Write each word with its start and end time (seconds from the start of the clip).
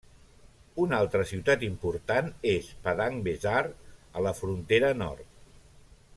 Una 0.85 0.95
altra 1.03 1.25
ciutat 1.31 1.65
important 1.67 2.31
és 2.53 2.71
Padang 2.87 3.21
Besar, 3.29 3.61
a 4.15 4.25
la 4.29 4.33
frontera 4.41 4.91
nord. 5.05 5.31